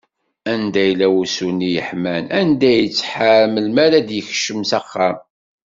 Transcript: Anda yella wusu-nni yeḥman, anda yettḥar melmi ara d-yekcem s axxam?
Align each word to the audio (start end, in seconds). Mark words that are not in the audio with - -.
Anda 0.51 0.81
yella 0.87 1.07
wusu-nni 1.13 1.69
yeḥman, 1.75 2.25
anda 2.39 2.71
yettḥar 2.75 3.43
melmi 3.53 3.79
ara 3.85 4.07
d-yekcem 4.07 4.61
s 4.69 4.71
axxam? 4.79 5.17